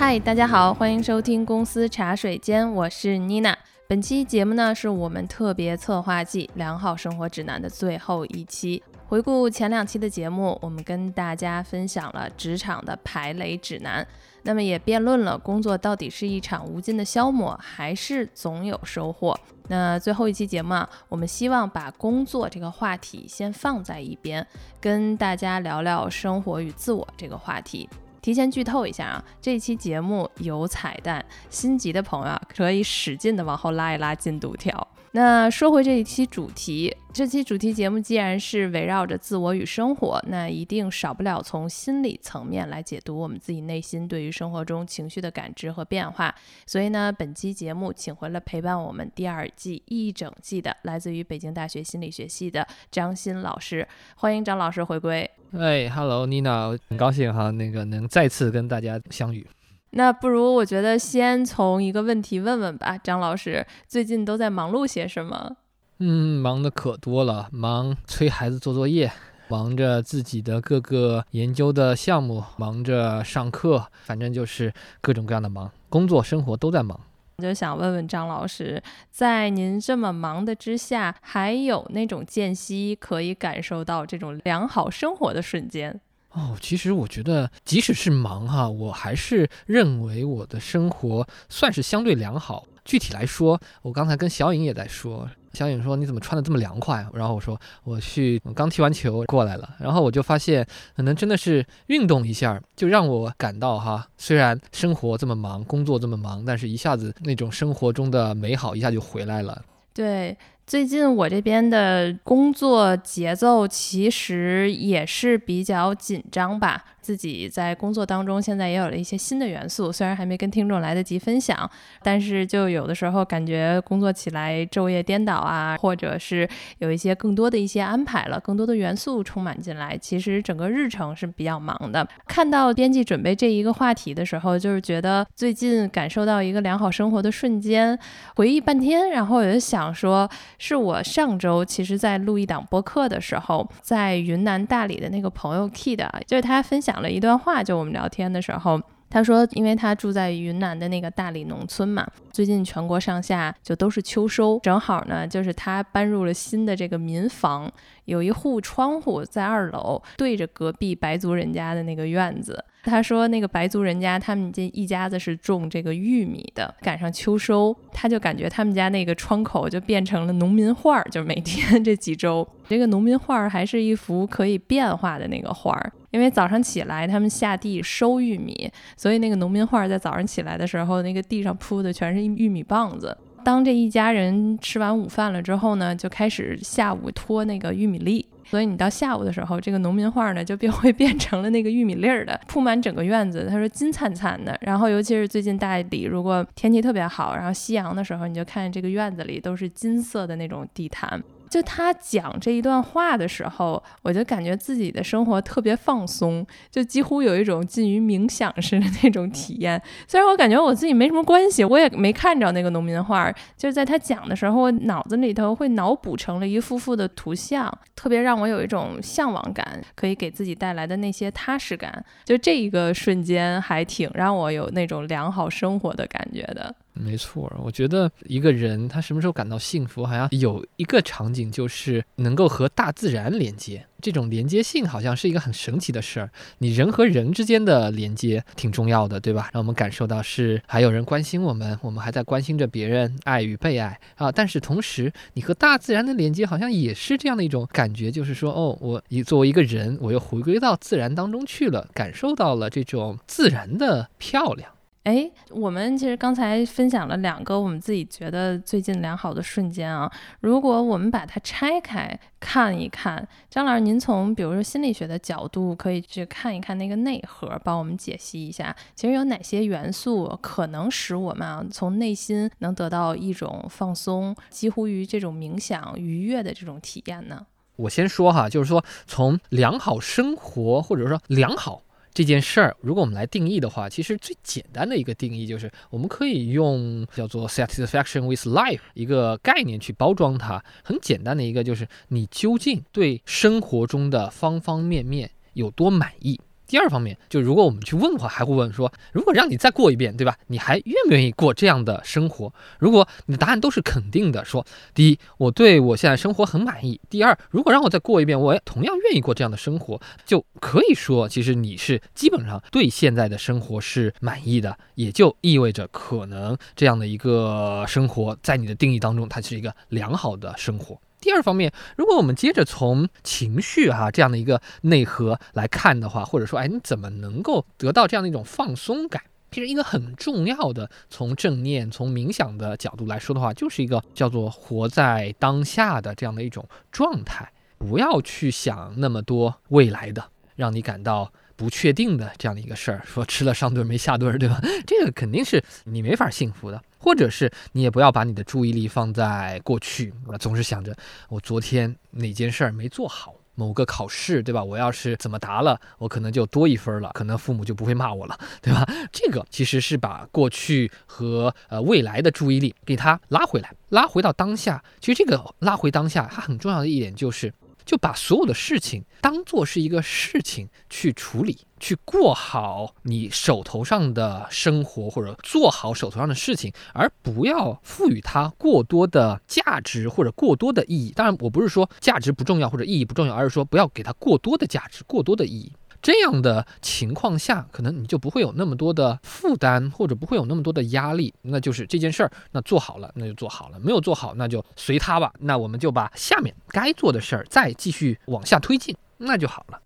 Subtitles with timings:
[0.00, 3.54] 嗨，大家好，欢迎收听公司茶水间，我是妮娜。
[3.86, 8.82] 本期节目呢，是我们特别策划季《良好生活指南》的最后一期。
[9.08, 14.04] 回顾前两期的节目，我们跟大家分享了职场的排雷指南，
[14.44, 19.38] 那么也辩论了工作到底是一场无尽的消磨，还是总有收获。
[19.68, 24.46] 那最后一期节目啊，我们希望把工作这个话题先放在一边，
[24.80, 27.86] 跟大家聊聊生活与自我这个话题。
[28.20, 34.86] 提前剧透一下啊，这期节目有彩蛋，心急的朋友啊可以使劲的往后拉一拉进度条。
[35.12, 46.32] 那说回这一期主题，这期主题节目既然是围绕着自我与生活，那一定少不了从心理层面来解读我们自己内心对于生活中情绪的感知和变化。
[46.64, 55.28] 所以呢，本期节目请回了陪伴我们第二季一整季的来自于北京大学心理学系的张欣老师，欢迎张老师回归。
[55.58, 59.44] 哎，Hello，妮娜，很高兴哈，那个能再次跟大家相遇。
[59.90, 65.56] 那不如我觉得先从一个问题问问吧，张老师最近都在忙碌些什么？
[65.98, 69.10] 嗯，忙的可多了，忙催孩子做作业，
[69.48, 77.00] 忙着自己的各个研究的项目，忙着上课，反正就是各种各样的忙，工作生活都在忙。
[77.40, 86.00] 就想问问张老师，在您这么忙的之下，还有那种间隙可以感受到这种良好生活的瞬间？
[86.32, 92.66] 哦，其实我觉得，即使是忙哈，我还是认为我的生活算是相对良好。
[92.84, 97.04] 具体来说，我刚才跟小颖也在说，小颖说你怎么穿的这么凉快？
[97.12, 109.62] 然后我说我去我刚踢完球过来了，然后我就发现，可能真的是运动一下，就让我感到哈，虽然生活这么忙，工作这么忙，但是一下子那种生活中的美好一下就回来了。
[109.92, 110.36] 对。
[110.66, 121.68] 最近我这边的工作节奏其实也是比较紧张吧，自己在工作当中现在也有了一些新的元素，虽然还没跟听众来得及分享，
[122.02, 132.06] 但是就有的时候感觉工作起来昼夜颠倒啊，或者是有一些更多的一些安排了，更多的元素充满进来，其实整个日程是比较忙的。
[132.26, 137.98] 看到编辑准备这一个话题的时候，就是觉得最近感受到一个良好生活的瞬间，
[138.36, 140.28] 回忆半天，然后我就想说。
[140.58, 157.70] 是我上周其实，在录一档播客的时候，在云南大理的那个朋友 Kid，就是他分享了一段话，就我们聊天的时候，他说，因为他住在云南的那个大理农村嘛，最近全国上下就都是秋收，正好呢，就是他搬入了新的这个民房，
[158.04, 162.64] 有一户窗户在二楼，对着隔壁白族人家的那个院子。
[162.82, 175.92] 他说：“那个白族人家，他们这一家子是种这个玉米的，赶上秋收，他就感觉他们家那个窗口就变成了农民画儿，就每天这几周，这个农民画儿还是一幅可以变化的那个画儿。
[176.10, 183.16] 因为早上起来他们下地收玉米，所以那个农民画在早上起来的时候，那个地上铺的全是玉米棒子。
[183.42, 193.46] 当这一家人吃完午饭了之后呢，就开始下午拖那个玉米粒。”所以你到下午的时候，这个农民画呢就 变会变成了那个玉米粒儿的，铺满整个院子。
[193.48, 194.58] 他说金灿灿的。
[194.60, 201.22] 然后尤其是最近大理，如果天气特别好，然后夕阳的时候，你就看这个院子里都是金色的那种地毯。
[201.50, 209.82] 就他讲这一段话的时候，我就感觉自己的生活特别放松，就几乎有一种近于冥想式的那种体验。
[210.06, 222.04] 虽然我感觉我自己没什么关系，我也没看着那个农民画，就是在他讲的时候，我脑子里头会脑补成了一幅幅的图像，特别让我有一种向往感，可以给自己带来的那些踏实感。
[222.24, 226.72] 就这一个瞬间，还挺让我有那种良好生活的感觉的。
[226.92, 236.30] 没错，我觉得一个人他什么时候感到幸福，好像有一个场景就是能够和大自然连接，这种连接性好像是一个很神奇的事儿。
[236.58, 239.50] 你人和人之间的连接挺重要的，对吧？
[239.52, 244.30] 让我们感受到是还有人关心我们，我们还在关心着别人，爱与被爱啊。
[244.30, 254.70] 但是同时，你和大自然的连接好像也是这样的一种感觉，就是说，哦，我一作为一个人，我又回归到自然当中去了，感受到了这种自然的漂亮。
[255.04, 260.10] 哎，我们其实刚才分享了两个我们自己觉得最近良好的瞬间啊。
[260.40, 277.46] 如果我们把它拆开看一看，张老师，您从比如说心理学的角度，可以去看一看那个内核，帮我们解析一下，其实有哪些元素可能使我们啊从内心能得到一种放松，几乎于这种冥想愉悦的这种体验呢？
[277.76, 281.80] 我先说哈，就是说从良好生活或者说良好。
[282.12, 290.62] 这件事儿，如果我们来定义的话，其实最简单的一个定义就是，我们可以用叫做 satisfaction with life 一个概念去包装它。
[290.82, 296.40] 很简单的一个就是，你究竟对生活中的方方面面有多满意？
[296.70, 300.36] 第二方面，就如果我们去问的话，还会问说，如果让你再过一遍，对吧？
[300.46, 302.54] 你还愿不愿意过这样的生活？
[302.78, 304.64] 如果你的答案都是肯定的，说
[304.94, 320.96] 第一，我对我现在生活很满意；第二，如果让我再过一遍，我也同样愿意过这样的生活，就可以说，其实你是基本上对现在的生活是满意的，也就意味着可能这样的一个生活，在你的定义当中，它是一个良好的生活。
[321.20, 329.22] 第二方面，如果我们接着从情绪哈这样的一个内核来看的话，或者说，哎，你怎么能够得到这样的一种放松感？
[329.50, 340.24] 其实一个很重要的，从正念、从冥想的角度来说的话，就是一个叫做活在当下的这样的一种状态，不要去想那么多未来的，
[340.56, 341.32] 让你感到。
[341.60, 344.58] 不确定的这样的一个事儿，说吃了上顿没下顿，对吧？
[344.86, 346.82] 这个肯定是你没法幸福的。
[346.96, 350.96] 或者是你也不要把你的注意力放在过去，总是想着
[351.28, 354.64] 我昨天哪件事儿没做好，某个考试，对吧？
[354.64, 358.86] 我要是怎么答了，我可能就多一分了，可能父母就不会骂我了，对吧？
[359.12, 364.82] 这个其实是把过去和呃未来的注意力给它拉回来，拉回到当下。
[364.98, 367.52] 其实这个拉回当下，它很重要的一点就是。
[367.90, 381.10] 就把所有的事情当做是一个事情去处理，去过好你手头上的生活，或者做好手头上的事情，而不要赋予它过多的价值或者过多的意义。
[381.10, 385.72] 当然，我不是说价值不重要或者意义不重要，而是说不要给它过多的价值、过多的意义。
[386.02, 391.32] 这样的情况下，可能你就不会有那么多的负担，或者不会有那么多的压力。
[391.42, 395.32] 那就是这件事儿，那做好了，那就做好了；没有做好，那就随他吧。
[395.40, 399.80] 那我们就把下面该做的事儿再继续往下推进，那就好了。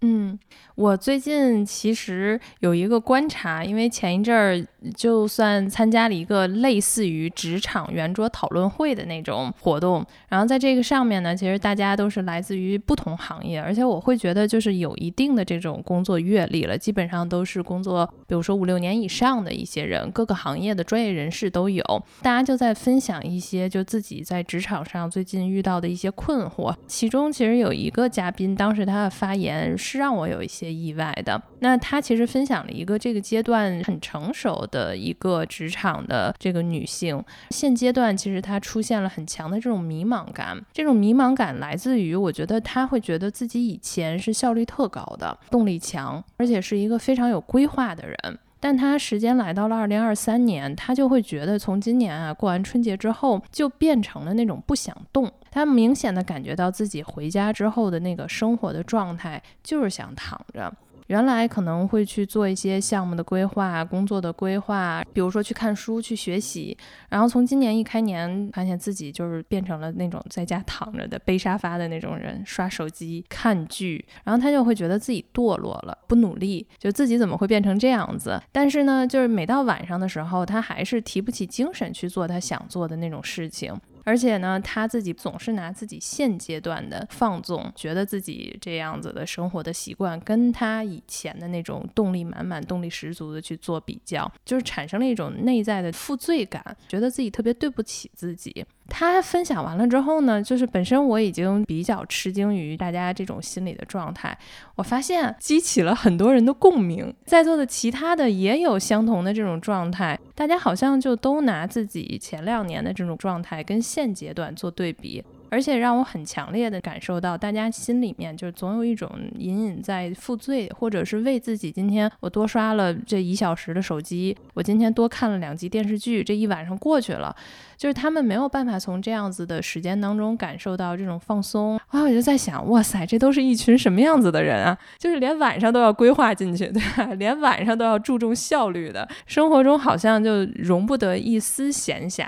[0.00, 0.38] 嗯，
[0.76, 4.64] 我最近其实有一个观察，因为前一阵儿
[4.94, 21.82] 就算参加了一个类似于职场圆桌讨论会的那种活动，然后在这个上面呢，其实大家都是来自于不同行业，而且我会觉得就是有一定的这种工作阅历了，基本上都是工作，比如说五六年以上的一些人，各个行业的专业人士都有，
[22.22, 29.76] 大家就在分享一些就自己在职场上最近遇到的一些困惑，其中其实有一个嘉宾，当时他的发言。
[29.88, 31.40] 是让我有一些意外的。
[31.60, 40.62] 那他其实分享了一个这个阶段很成熟的一个职场的这个女性，现阶段其实她出现了很强的这种迷茫感。
[40.72, 48.38] 这种迷茫感来自于，我觉得她会觉得自己以前是效率特高的，动力强，而且是一个非常有规划的人。
[48.60, 55.30] 但他时间来到了二零二三年，他就会觉得从今年啊过完春节之后，就变成了那种不想动。
[55.50, 60.72] 他明显的感觉到自己回家之后的那个生活的状态，就是想躺着。
[61.08, 66.76] 原来可能会去做一些项目的规划、工作的规划，比如说去看书、去学习。
[67.08, 74.04] 然后从今年一开年，发现自己就是变成了那种在家躺着的、背沙发的那种人，刷手机、看剧。
[74.22, 78.40] 然后他就会觉得自己堕落了，不努力，就自己怎么会变成这样子？
[78.52, 83.74] 但是呢，就是每到晚上的时候，他还是提不起精神去做他想做的那种事情。
[84.08, 98.64] 而且呢，他自己总是拿自己现阶段的放纵，觉得自己这样子的生活的习惯，跟他以前的那种动力满满、动力十足的去做比较，就是产生了一种内在的负罪感，觉得自己特别对不起自己。
[98.88, 104.36] 他分享完了之后呢，就是本身我已经比较吃惊于大家这种心理的状态，
[104.74, 115.22] 我发现激起了很多人的共鸣，在座的其他的也有相同的这种状态，大家好像就都拿自己前两年的这种状态跟现阶段做对比。
[115.50, 127.34] 而且让我很强烈的感受到，大家心里面就总有一种隐隐在负罪，或者是为自己今天我多刷了这一小时的手机，我今天多看了两集电视剧，这一晚上过去了，
[127.76, 132.02] 就是他们没有办法从这样子的时间当中感受到这种放松啊！
[132.02, 134.76] 我就在想，哇塞，这都是一群什么样子的人啊？
[134.98, 137.14] 就是连晚上都要规划进去，对吧？
[137.14, 142.26] 连晚上都要注重效率的生活中，好像就容不得一丝闲暇。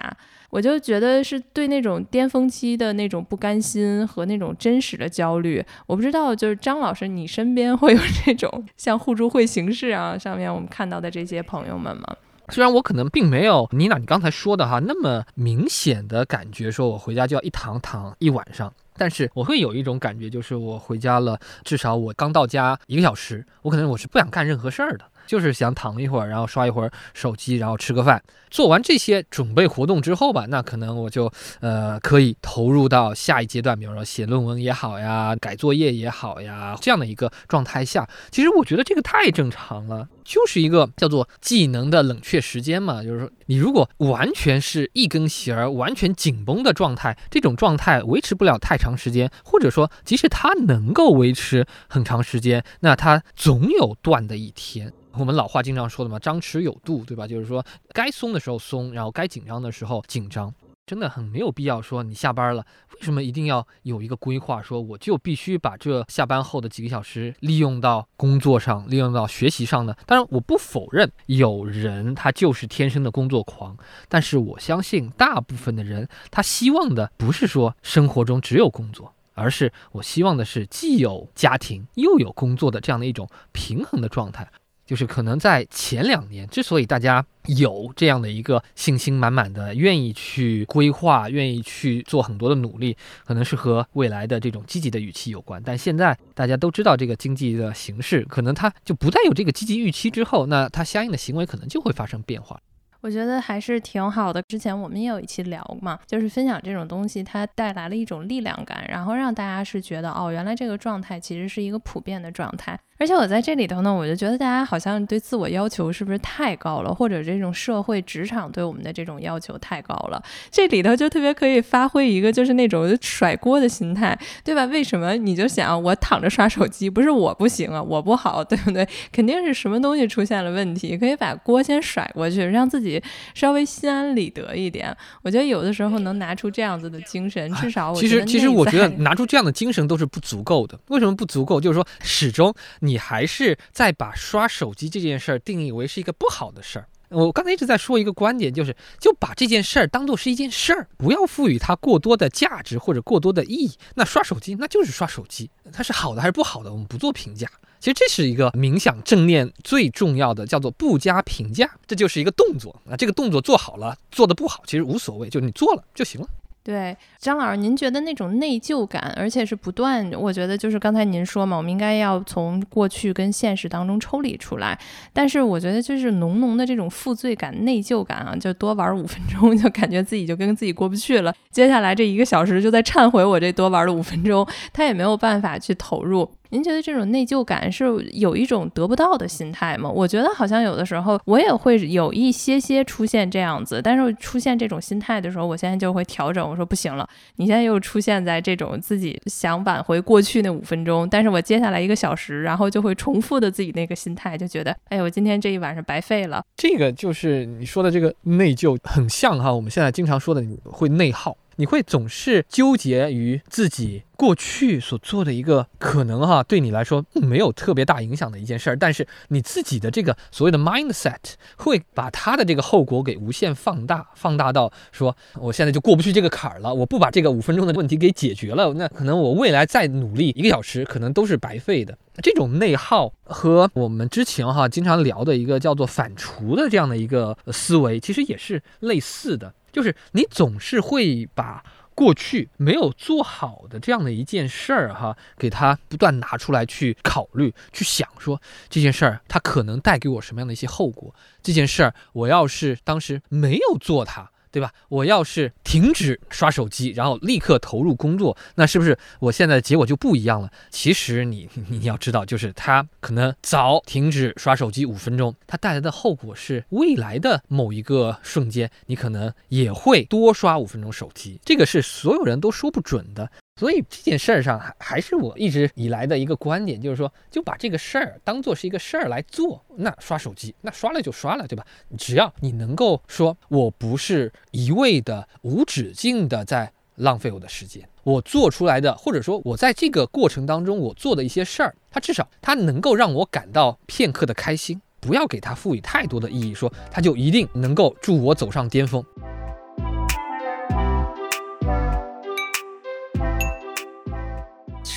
[0.50, 12.16] 我就觉得是对那种巅峰期的那种不甘心和那种真实的焦虑，我不知道，就是张老师，你身边会有这种像互助会形式啊上面我们看到的这些朋友们吗？
[12.48, 25.04] 虽然我可能并没有妮娜你刚才说的哈那么明显的感觉，说我回家就要一躺躺一晚上，但是我会有一种感觉，就是我回家了，至少我刚到家一个小时，我可能我是不想干任何事儿的。
[25.30, 28.20] 就是想躺一会儿，然后刷一会儿手机，然后吃个饭。
[28.50, 38.08] 做完这些准备活动之后吧，那可能我就呃可以投入到下一阶段，比如说写论文也好呀，改作业也好呀，这样的一个状态下。
[38.32, 40.08] 其实我觉得这个太正常了。
[40.22, 54.92] 就是一个叫做技能的冷却时间嘛，就是说，你如果完全是一根弦儿完全紧绷的状态，这种状态维持不了太长时间，或者说，即使它能够维持很长时间，那它总有断的一天。
[55.12, 57.26] 我们老话经常说的嘛，张弛有度，对吧？
[57.26, 60.52] 就是说，该松的时候松，然后该紧张的时候紧张。
[60.86, 64.60] 真的很没有必要说你下班了，为什么一定要有一个规划？
[64.60, 69.94] 说我就必须把这下班后的几个小时利用到工作上，利用到学习上呢？
[70.04, 73.76] 当然，我不否认有人他就是天生的工作狂，
[74.08, 84.50] 但是我相信大部分的人他希望的不是说生活中只有工作，而是我希望的是既有家庭又有工作的这样的一种平衡的状态。
[84.90, 95.62] 就是可能在前两年，之所以大家有这样的一个信心满满的，愿意去规划，愿意去做很多的努力，可能是和未来的这种积极的语气有关。
[95.64, 102.60] 但现在大家都知道这个经济的形势，可能它就不再有这个积极预期之后，那它相应的行为可能就会发生变化。
[103.00, 104.42] 我觉得还是挺好的。
[104.48, 112.76] 之前我们也有一期聊嘛，就是分享这种东西，它带来了一种力量感，然后让大家是觉得哦，原来这个状态其实是一个普遍的状态。
[113.00, 120.22] 而且我在这里头呢，我就觉得大家好像对自我要求是不是太高了，或者这种社会职场对我们的这种要求太高了。
[120.50, 124.66] 这里头就特别可以发挥一个就是那种甩锅的心态，对吧？
[124.66, 128.86] 为什么你就想我躺着刷手机，不是我不行啊，我不好，对不对？
[129.10, 133.02] 肯定是什么东西出现了问题，可以把锅先甩过去，让自己
[133.32, 134.94] 稍微心安理得一点。
[135.22, 140.78] 我觉得有的时候能拿出这样子的精神，至少我其实其实我觉得拿出这样的精神都是不足够的。
[140.88, 141.58] 为什么不足够？
[141.58, 142.89] 就是说始终你。
[142.90, 146.88] 你还是在把刷手机这件事儿定义为是一个不好的事儿。
[147.10, 153.72] 我刚才一直在说一个观点，就是就把这件事儿当做是一件事儿，不要赋予它过多的价值或者过多的意义。
[153.94, 157.48] 那刷手机那就是刷手机，它是好的还是不好的，我们不做评价。
[157.78, 162.74] 其实这是一个冥想正念最重要的，叫做不加评价，这就是一个动作。
[162.84, 166.28] 那这个动作做好了，做的不好其实无所谓，就你做了就行了。
[166.62, 174.78] 对，张老师，您觉得那种内疚感，而且是不断，我觉得就是刚才您说嘛，我们应该要从过去跟现实当中抽离出来。
[175.12, 181.34] 但是我觉得就是浓浓的这种负罪感、内疚感啊，就多玩五分钟， 就感觉自己就跟自己过不去了。
[181.50, 186.30] 接下来这一个小时就在忏悔我这多玩了五分钟，他也没有办法去投入。
[186.50, 189.88] 您觉得这种内疚感是有一种得不到的心态吗？
[189.88, 196.48] 我觉得好像有的时候我也会有一些些出现这样子，但是出现这种心态的时候，我现在就会调整。
[196.48, 206.42] 我说不行了，你现在又出现在这种自己想挽回过去那五分钟，但是我接下来一个小时，然后就会重复的自己那个心态，就觉得，哎，我今天这一晚上白费了。
[206.56, 211.36] 这个就是你说的这个内疚，很像哈，我们现在经常说的，你会内耗。
[211.60, 231.98] 你会总是纠结于自己过去所做的一个可能哈，对你来说没有特别大影响的一件事儿，但是你自己的这个所谓的 mindset 会把他的这个后果给无限放大，放大到说我现在就过不去这个坎儿了，我不把这个五分钟的问题给解决了，那可能我未来再努力一个小时可能都是白费的。
[232.22, 239.52] 这种内耗和我们之前哈经常聊的一个叫做反刍的这样的一个思维，其实也是类似的。
[239.72, 251.14] 就是你总是会把过去没有做好的这样的一件事儿，哈，给他不断拿出来去考虑、去想，说这件事儿它可能带给我什么样的一些后果？
[251.42, 254.30] 这件事儿我要是当时没有做它。
[254.50, 254.72] 对吧？
[254.88, 260.50] 我要是停止刷手机，然后立刻投入工作，那是不是我现在的结果就不一样了？
[260.70, 271.40] 其实你你要知道，就是他可能早停止刷手机五分钟，它带来的后果是未来的某一个瞬间，你可能也会多刷五分钟手机。
[271.44, 273.30] 这个是所有人都说不准的。
[273.60, 279.62] 所以这件事儿上还还是我一直以来的一个观点，就是说，就把这个事儿当做是一个事儿来做。
[279.76, 281.66] 那刷手机，那刷了就刷了，对吧？
[281.98, 299.04] 只要你能够说，我不是一味的无止境的在浪费我的时间，我做出来的，或者说我在这个过程当中我做的一些事儿，它至少它能够让我感到片刻的开心，不要给它赋予太多的意义，说它就一定能够助我走上巅峰。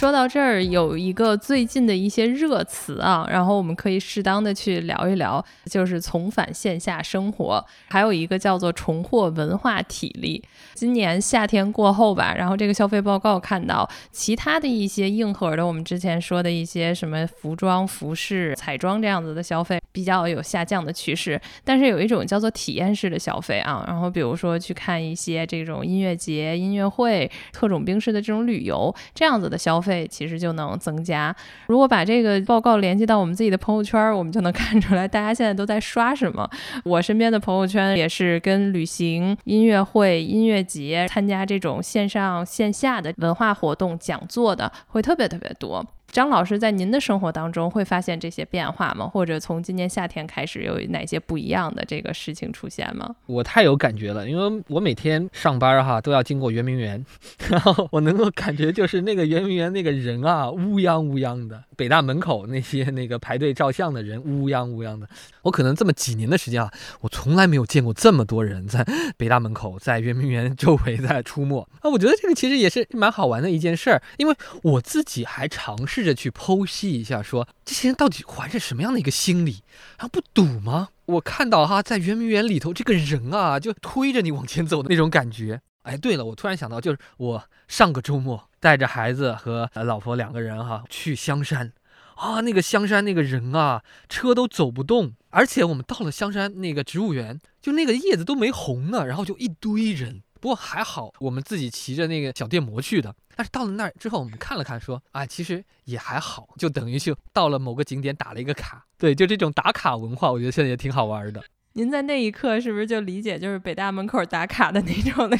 [0.03, 10.43] 说到这儿，有一个最近的一些热词啊，然后我们可以适当的去聊一聊，就是重返线下生活，还有一个叫做重获文化体力。
[10.73, 21.39] 今年夏天过后吧，然后这个消费报告看到，其他的一些硬核的，我们之前说的一些什么服装、服饰、彩妆这样子的消费，比较有下降的趋势。
[21.63, 29.92] 但是有一种叫做体验式的消费啊，然后比如说去看一些这种音乐节、音乐会、特种兵式的这种旅游这样子的消费。
[29.93, 31.35] 费其实就能增加。
[31.67, 36.49] 如果把这个报告联系到我们自己的朋友圈，我们就能看出来大家现在都在刷什么。
[36.83, 45.85] 我身边的朋友圈也是跟旅行、音乐会、音乐节、参加这种线上线下的文化活动、讲座的会特别特别多。
[46.13, 49.07] 张老师在您的生活当中会发现这些变化吗？
[49.07, 53.15] 或者从今年夏天开始有哪些不一样的这个事情出现吗？
[53.25, 57.03] 我太有感觉了，因为我每天上班哈都要经过圆明园，
[57.49, 65.09] 然后我能够感觉就是那个圆明园那个人啊乌泱乌泱的，北大门口那些那个排队照相的人乌泱乌泱的。
[65.41, 68.85] 我可能这么几年的时间啊，我从来没有见过这么多人在
[69.17, 71.89] 北大门口，在圆明园周围在出没啊。
[71.89, 76.02] 我觉得这个其实也是蛮好玩的一件事儿，因为我自己还尝试。
[76.03, 79.63] 试着去剖析一下，说这些人到底怀着什么样的一个心理？
[79.97, 80.89] 然后不堵吗？
[81.05, 85.61] 我看到哈，在圆明园里头，这个人啊，就推着你往前走的那种感觉。
[85.83, 91.71] 哎，对了，我突然想到，就是我上个周末带着孩子和老婆两个人哈去香山，
[92.15, 100.21] 啊，那个香山那个人啊，车都走不动，而且我们到了香山那个植物园，就那个叶子都没红呢，然后就一堆人。
[100.41, 103.15] 不过还好，我们自己骑着那个小电摩去的。
[103.35, 108.85] 但是到了那儿之后，我们看了看，说啊，其实也还好，就等于就到了某个景点打了一个卡。
[108.97, 111.43] 对，就这种打卡文化，我觉得现在也挺好玩的。
[111.75, 115.35] 您在那一刻是不是就理解就是北大门口打卡的那种的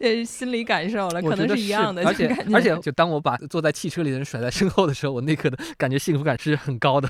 [0.00, 1.22] 呃心理感受了？
[1.22, 7.08] 可能是一样的，而且而且，就当我把坐在汽车里的人甩在身后的时候，我那刻的感觉幸福感是很高的。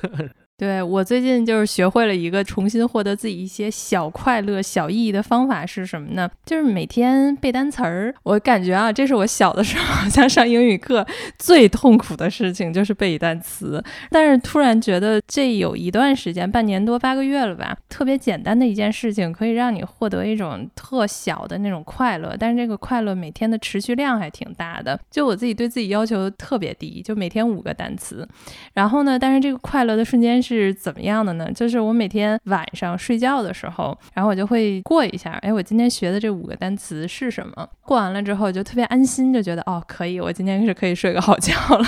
[0.62, 6.30] 对我最近就是学会了一个重新获得自己一些小快乐、小意义的方法是什么呢？
[6.46, 8.14] 就是每天背单词儿。
[8.22, 11.04] 我感觉啊，这是我小的时候好像上英语课
[11.36, 13.82] 最痛苦的事情，就是背单词。
[14.08, 22.36] 但是突然觉得这有一段时间，半年多八个月了吧，特别简单的一件事情，可以让你获得一种特小的那种快乐。
[22.38, 24.96] 但是这个快乐每天的持续量还挺大的。
[25.10, 28.24] 就我自己对自己要求特别低，就每天五个单词。
[28.74, 30.51] 然后呢，但是这个快乐的瞬间是。
[30.56, 31.50] 是怎么样的呢？
[31.52, 37.68] 就是我每天晚上睡觉的时候，然后我就会过一下，哎，我今天学的这五个单词是什么？
[37.82, 41.84] 过完了之后就特别安心，就觉得哦，可以，我今天是可以睡个好觉了。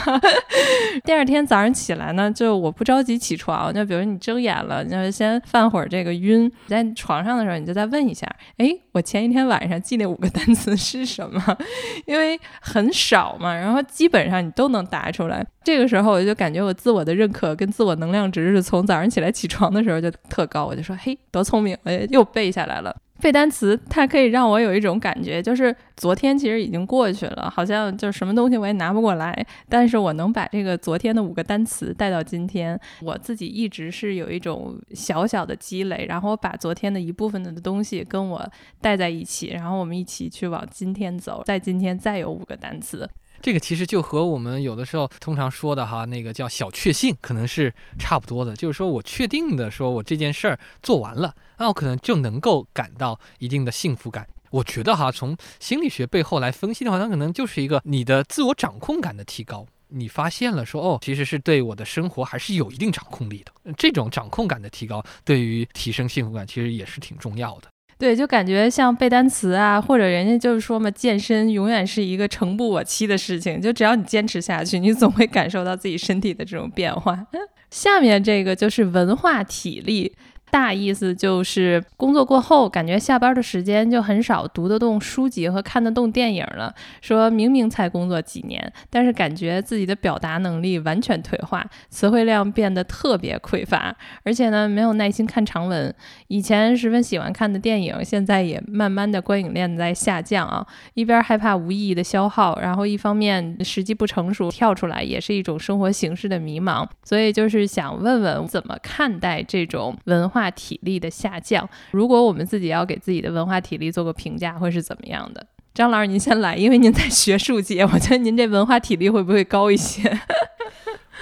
[1.05, 8.27] 第二天早上起来呢，就我不着急起床，就比如你睁眼了，你就先犯会儿这个晕，在床上的时候你就再问一下，
[8.59, 11.43] 哎，我前一天晚上记那五个单词是什么？
[12.07, 15.45] 因为很少嘛，然后基本上你都能答出来。
[15.62, 22.95] 这个时候我就感觉我自我的认可跟自我能量值就是从早上起来起床的时候就特高，我就说嘿，多聪明，哎，又背下来了。
[23.23, 38.47] 背单词它可以让我有一种感觉，就是昨天其实已经过去了，好像就什么东西我也拿不过来，但是我能把这个昨天的五个单词带到今天，我自己一直是有一种小小的积累，然后我把昨天的一部分的东西跟我
[38.81, 43.09] 带在一起，然后我们一起去往今天走，在今天再有五个单词。
[43.45, 48.57] 这个其实就和我们有的时候通常说的哈，那个叫小确幸，可能是差不多的。
[48.57, 54.27] 就是说我确定的说，我这件事儿做完了，那我可能就能够感到一定的幸福感。
[54.51, 59.67] 我觉得哈，从心理学背后来分析的话，那可能就是一个你的自我掌控感的提高。
[59.89, 63.53] 你发现了说，哦，其实是对我的生活还是有一定掌控力的。
[63.77, 67.69] 这种掌控感的提高，对于提升幸福感其实也是挺重要的。
[67.99, 73.61] 对，就感觉像背单词啊，或者人家就是说嘛，健身永远是一个成不我期的事情。
[73.61, 77.27] 就只要你坚持下去，你总会感受到自己身体的这种变化。
[77.71, 80.13] 下面这个就是文化体力。
[80.51, 86.73] 大意思就是工作过后，感觉下班的时间就很少读得动书籍和看得动电影了。
[87.01, 95.93] 说明明才工作几年，但是感觉自己的表达能力完全退化，词汇量变得特别匮乏，而且呢没有耐心看长文。
[96.29, 100.65] 以前十分喜欢看的电影，现在也慢慢的观影量在下降啊。
[100.95, 106.87] 一边害怕无意义的消耗，然后一方面时机不成熟跳出来，也是一种生活形式的迷茫。
[107.03, 110.34] 所以就是想问问怎么看待这种文化。
[110.35, 115.47] 化体力的下降，如果我们自己要给自己的文化体力做个评价，会是怎么样的？
[115.73, 120.03] 张老师，您先来，因为您在学术界，我觉得您这文化体力会不会高一些？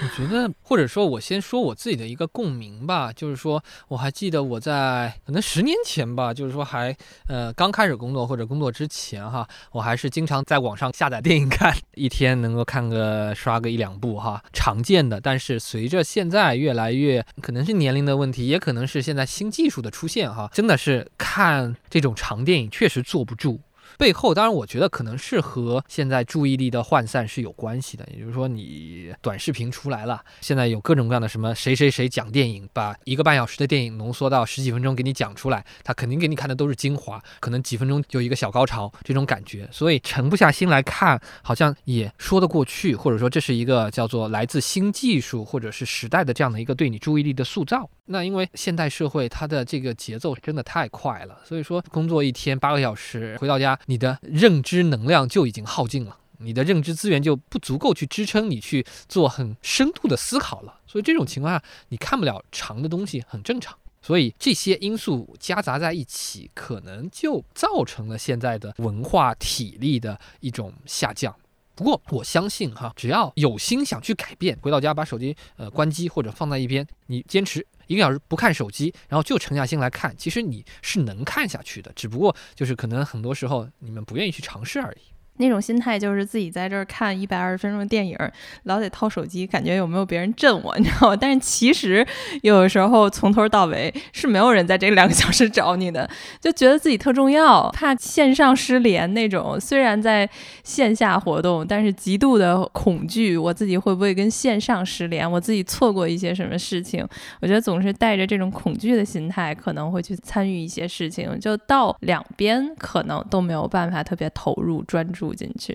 [0.03, 6.93] 我觉得，或者说，我先说我自己的一个共鸣吧，就是说，我还记得我在可能十年前吧，就是说还
[7.27, 15.21] 呃刚开始工作或者工作之前哈，我还是经常在网上下载电影看，一天能够看个刷个一两部哈，常见的。
[15.21, 23.61] 但是随着现在越来越可能是年龄的问题，也可能是现在新技术的出现哈，真的是看这种长电影确实坐不住。
[24.03, 28.05] 背后，当然我觉得可能是和现在注意力的涣散是有关系的。
[28.11, 47.89] 也就是说，你短视频出来了，现在有各种各样的什么谁谁谁讲电影，把一个半小时的电影浓缩到十几分钟给你讲出来，他肯定给你看的都是精华，可能几分钟就一个小高潮这种感觉，所以沉不下心来看，好像也说得过去，或者说这是一个叫做来自新技术或者是时代的这样的一个对你注意力的塑造。
[48.07, 60.79] 那因为现代社会它的这个节奏真的太快了，所以说工作一天八个小时回到家，你的认知能量就已经耗尽了，你的认知资源就不足够去支撑你去做很深度的思考了。
[60.87, 63.77] 所以这种情况下，你看不了长的东西很正常。
[64.01, 71.35] 所以这些因素夹杂在一起，可能就造成了现在的文化体力的一种下降。
[71.75, 81.91] 不过我相信哈，只要有心想去改变，回到家把手机呃关机或者放在一边，你坚持一个小时不看手机，然后就沉下心来看，其实你是能看下去的。
[81.95, 85.12] 只不过就是可能很多时候你们不愿意去尝试而已。
[85.37, 88.17] 那种心态就是自己在这儿看一百二十分钟的电影，
[88.63, 91.15] 老得掏手机，感觉有没有别人震我， 你知道吗？
[91.15, 92.05] 但是其实
[92.43, 96.07] 有时候从头到尾是没有人在这两个小时找你的，
[96.39, 99.59] 就觉得自己特重要，怕线上失联那种。
[99.59, 100.29] 虽然在
[100.63, 105.29] 线下活动，但是极度的恐惧，我自己会不会跟线上失联？
[105.29, 107.03] 我自己错过一些什么事情？
[107.41, 115.22] 我觉得总是带着这种恐惧的心态，可能会去参与一些事情，就到两边可能都没有办法特别投入专注。
[115.23, 115.73] 住进去，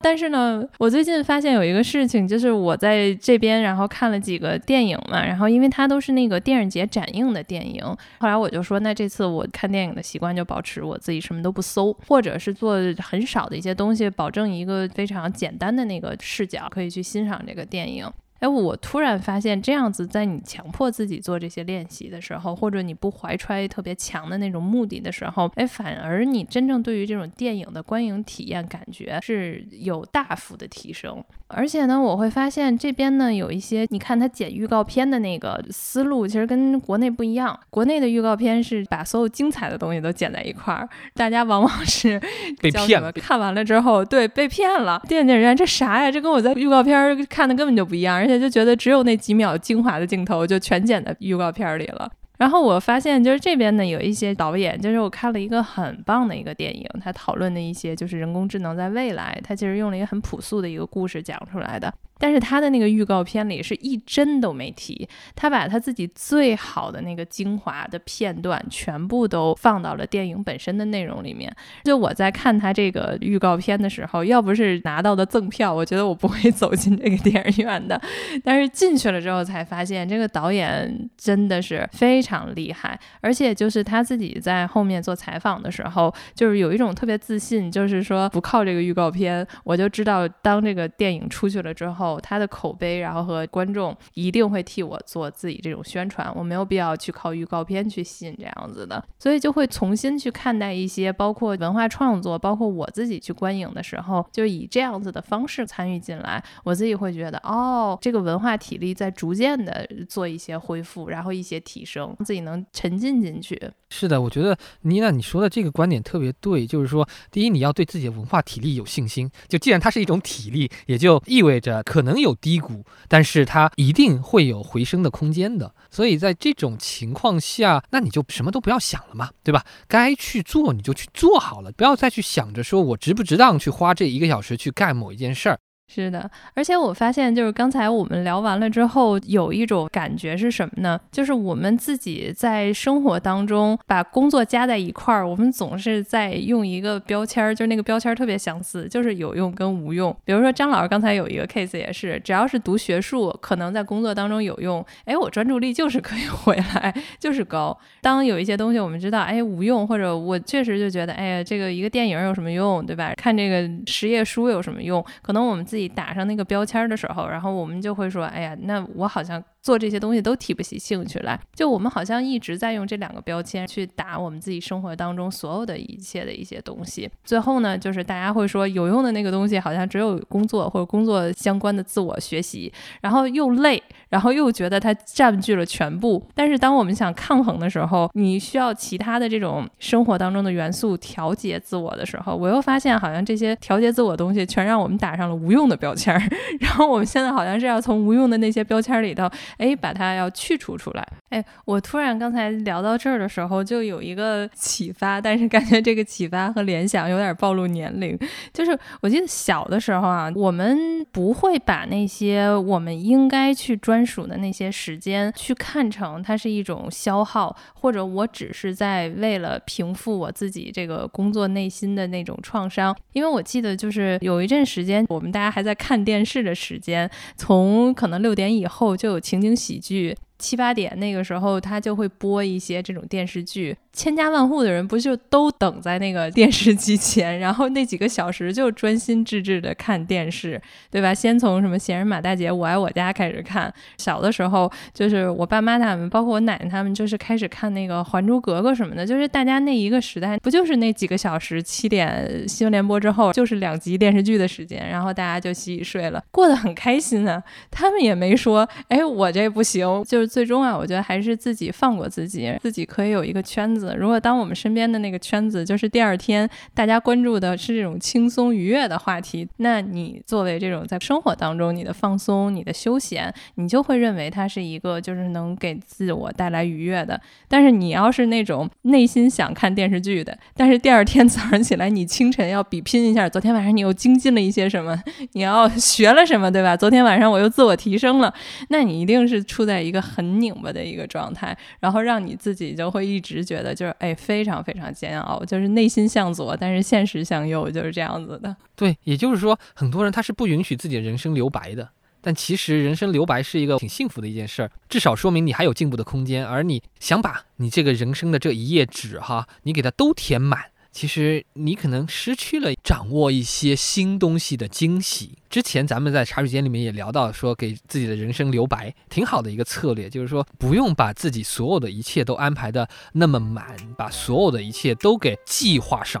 [0.00, 7.80] 但是呢，我最近发现有一个事情，就是我在这边，然后看了几个电影嘛，然后因为它都是那个电影节展映的电影，
[8.18, 18.04] 后来我就说，那这次我看电影的习惯就保持我自己什么都不搜，或者是做很少的一些东西，保证一个非常简单的那个视角，可以去欣赏这个电影。
[18.40, 31.22] 哎，我突然发现，这样子在你强迫自己做这些练习的时候，或者你不怀揣特别强的那种目的的时候，哎，反而你真正对于这种电影的观影体验感觉是有大幅的提升。
[31.50, 37.58] 而且呢，我会发现这边呢有一些，你看他剪预告片的那个思路，其实跟国内不一样。
[37.70, 42.20] 国内的预告片是把所有精彩的东西都剪在一块儿，大家往往是
[42.60, 43.10] 被骗了。
[43.12, 45.02] 看完了之后，对，被骗了。
[45.08, 46.10] 电影院这啥呀？
[46.10, 52.10] 这跟我在预告片看的根本就不一样，而且就觉得只有那几秒精华的镜头就全剪在预告片里了。
[52.38, 61.92] 然后我发现，就是这边呢有一些导演，就是我看了一个很棒的一个电影，他讨论的一些就是人工智能在未来，他其实用了一个很朴素的一个故事讲出来的。
[62.18, 71.54] 但是他的那个预告片里是一帧都没提，他把他自己最好的那个精华的片段全部都放到了电影本身的内容里面。
[71.84, 78.00] 就我在看他这个预告片的时候，要不是拿到的赠票，我觉得我不会 走进这个电影院的。
[78.42, 92.07] 但是进去了之后才发现，这个导演真的是非常厉害，而且就是他自己在后面做采访的时候，就是有一种特别自信，就是说不靠这个预告片，我就知道当这个电影出去了之后。
[92.20, 113.58] 他的口碑，然后和观众一定会替我做自己这种宣传，我没有必要去靠预告片去吸引这样子的，所以就会重新去看待一些包括文化创作，包括我自己去观影的时候，就以这样子的方式参与进来，我自己会觉得，哦，这个文化体力在逐渐的做一些恢复，然后一些提升，自己能沉浸进去。
[113.90, 125.74] 是的，我觉得妮娜你说的这个观点特别对，就是说，第一，你要对自己的文化体力有信心，就既然它是一种体力，也就意味着可能有低谷，但是它一定会有回升的空间的。
[125.90, 129.64] 所以在这种情况下，那你就什么都不要想了嘛，对吧？
[129.86, 135.58] 该去做你就去做好了，不要再去想着说我值不值当去花这一个小时去干某一件事儿。
[135.90, 141.00] 是的，而且我发现，就是刚才我们聊完了之后，有一种感觉是什么呢？
[141.10, 150.14] 就是我们自己在生活当中把工作加在一块儿，我们总是在用一个标签儿，就是那个标签儿特别相似，就是有用跟无用。
[150.26, 157.76] 比如说张老师刚才有一个 case 也是，只要是读学术，可能在工作当中有用，哎，我专注力就是可以 回来，就是高。
[158.02, 163.14] 当有一些东西我们知道，哎，无用，或者我确实就觉得，哎呀，这个一个电影有什么用，对吧？
[163.16, 165.02] 看这个实业书有什么用？
[165.22, 165.77] 可能我们自己。
[165.78, 177.10] 自己打上那个标签的时候，然后我们就会说：“哎呀，那我好像。”做这些东西都提不起兴趣来，就我们好像一直在用这两个标签去打我们自己生活当中所有的一切的一些东西。
[177.24, 186.24] 最后呢，就是大家会说有用的那个东西好像只有工作或者工作相关的自我学习，然后又累，然后又觉得它占据了全部。
[186.34, 196.22] 但是当我们想抗衡的时候，你需要其他的这种生活当中的元素调节自我的时候，我又发现好像这些调节自我东西全让我们打上了无用的标签儿。
[196.60, 199.28] 然后我们现在好像是要从无用的那些标签里头。
[199.56, 201.06] 哎，把它要去除出来。
[201.30, 208.18] 哎，我突然刚才聊到这儿的时候，就有一个启发，但是感觉这个启发和联想有点暴露年龄。
[208.52, 222.96] 就是我记得小的时候啊，我们不会把那些我们应该去专属的那些时间去看成它是一种消耗，或者我只是在为了平复我自己这个工作内心的那种创伤。
[223.12, 230.16] 因为我记得就是有一阵时间，我们大家还在看电视的时间，从可能六点以后就有情情景喜剧。
[230.38, 233.76] 七八点那个时候，他就会播一些这种电视剧。
[233.98, 241.12] 千家万户的人不就都等在那个电视机前，然后那几个小时就专心致志的看电视，对吧？
[241.12, 243.74] 先从什么《闲人马大姐》《我爱我家》开始看。
[243.96, 249.04] 小的时候，就是我爸妈他们，包括我奶奶他们，就是开始看那个《还珠格格》什么的。
[249.04, 251.60] 就是大家那一个时代，不就是那几个小时？
[251.60, 257.42] 七点新闻联播之后，就是两集电视剧的时间，然后大家就洗洗睡了，过得很开心啊。
[257.68, 260.04] 他们也没说，哎，我这不行。
[260.04, 263.87] 就是最终啊，我觉得还是自己放过自己，自己可以有一个圈子。
[263.96, 277.20] 如果当我们身边的那个圈子，就是第二天大家关注的是这种轻松愉悦的话题，那你作为这种在生活当中你的放松、你的休闲，你就会认为它是一个就是能给自我带来愉悦的。
[277.48, 285.00] 但是你要是那种内心想看电视剧的，但是第二天 早上起来你清晨要比拼一下，昨天晚上你又精进了一些什么，
[285.32, 286.76] 你要学了什么，对吧？
[286.76, 288.32] 昨天晚上我又自我提升了，
[288.68, 294.14] 那你一定是处在一个很拧巴的一个状态，然后让你自己就会一直觉得就是哎。
[294.18, 298.54] 非常非常煎熬，就是内心向左，但是现实向右，就是这样子的。
[298.74, 301.88] 对，也就是说，很多人他是不允许自己的人生留白的。
[302.20, 306.44] 但其实人生留白是一个挺幸福的一件事儿，至少说明你还有进步的空间。
[306.44, 310.64] 而你想把你这个人生的这一页纸哈，你给它都填满。
[310.90, 315.38] 其实你可能失去了掌握一些新东西的惊喜。
[315.48, 326.20] 之前咱们在茶水间里面也聊到，说给自己的人生留白，挺好的一个策略，就是说不用把自己所有的一切都安排的那么满，把所有的一切都给计划上。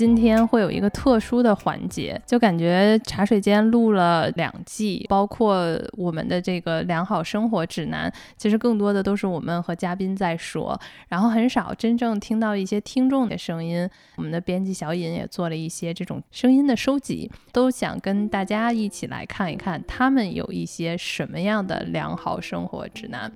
[0.00, 13.86] 今天会有一个特殊的环节，就感觉茶水间录了两季，包括我们的这个良好生活指南，其实更多的都是我们和嘉宾在说，然后很少真正听到一些听众的声音。
[14.16, 23.30] 我们的编辑小尹也做了一些这种声音的收集，都想跟大家一起来看一看，他们有一些什么样的良好生活指南。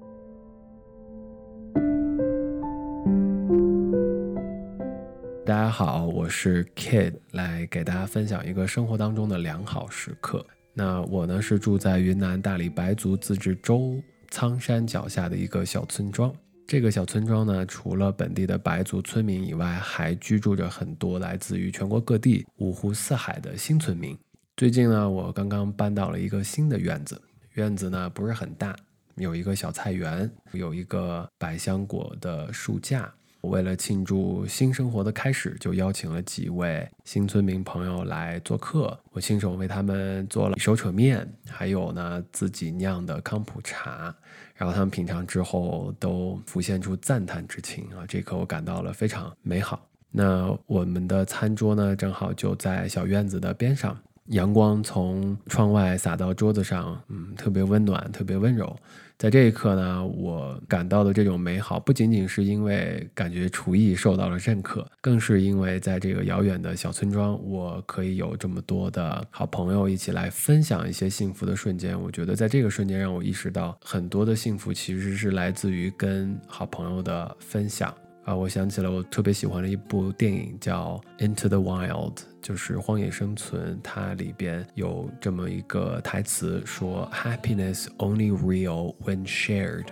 [5.46, 10.44] 大家好，我是 Kid，来给大家分享一个生活当中的良好时刻。
[10.72, 16.34] 那我呢是住在云南大理白族自治州苍山脚下的一个小村庄。
[16.66, 24.16] 这个小村庄呢，除了本地的白族村民以外，还居住着很多来自于全国各地、五湖四海的新村民。
[24.56, 27.20] 最近呢，我刚刚搬到了一个新的院子，
[27.52, 28.74] 院子呢不是很大，
[29.16, 33.12] 有一个小菜园，有一个百香果的树架。
[33.44, 38.98] 我为了庆祝新生活的开始，就邀请了几位新村民朋友来做客。
[39.12, 44.14] 我亲手为他们做了手扯面，还有呢自己酿的康普茶。
[44.54, 48.06] 然后他们品尝之后，都浮现出赞叹之情啊！
[48.08, 49.86] 这一刻我感到了非常美好。
[50.10, 53.94] 那我们的餐桌呢，正好就在小院子的边上，
[54.28, 58.74] 阳光从窗外洒到桌子上，嗯，特别温暖，特别温柔。
[59.16, 71.98] 在这一刻呢，我感到的这种美好，不仅仅是因为感觉厨艺受到了认可，更是因为在这个遥远的小村庄，我可以有这么多的好朋友一起来分享一些幸福的瞬间。
[71.98, 77.94] 我觉得在这个瞬间，让我意识到很多的幸福其实是来自于跟好朋友的分享。
[78.24, 83.76] 啊，我想起了我特别喜欢的一部电影，叫《Into the Wild》，就是《荒野生存》。
[83.82, 89.84] 它里边有这么一个台词说：“Happiness only real when shared。”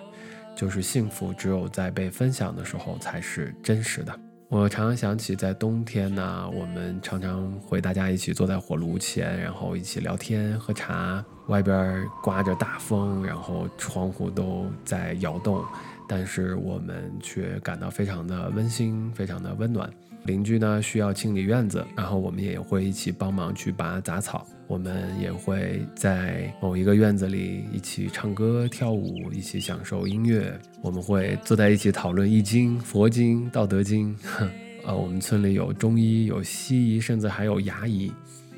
[0.56, 4.18] 就是幸福只有在被分享的时候才是真实的。
[4.48, 15.64] 我常常想起，在冬天呢，我们常常会大家一起坐在火炉前，然后一起聊天喝茶，外边刮着大风，然后窗户都在摇动。
[16.08, 19.90] 但是我们却感到非常的温馨，非常的温暖。
[20.24, 24.46] 邻居呢需要清理院子，然后我们也会一起帮忙去拔杂草。
[24.68, 30.58] 我们也会在某一个院子里一起唱歌跳舞，一起享受音乐。
[30.80, 34.16] 我们会坐在一起讨论易经、佛经、道德经。
[34.84, 38.10] 呃，我们村里有中医，有西医，甚至还有牙医。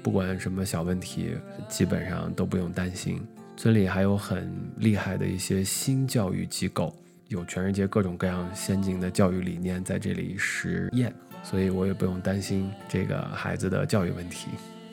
[0.03, 1.31] 不管什么小问题，
[1.67, 3.21] 基本上都不用担心。
[3.57, 6.95] 村里还有很厉害的一些新教育机构。
[7.29, 14.49] 有全世界各种各样先进的教育理念在这里实验，所以我也不用担心这个孩子的教育问题。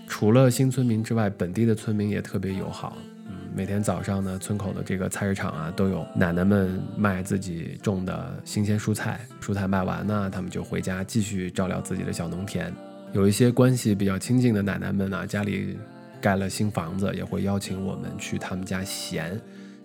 [0.08, 2.98] 除了新村民之外，本地的村民也特别友好。
[3.28, 9.22] 嗯，每天早上呢，村口的这个菜市场啊，都有奶奶们卖自己种的新鲜蔬菜。
[9.42, 12.74] 蔬菜卖完呢，他们就回家继续照料自己的小农田。
[13.14, 15.78] 有一些关系比较亲近的奶奶们呢，家里
[16.20, 19.40] 盖了新房子，也会邀请我们去他们家闲。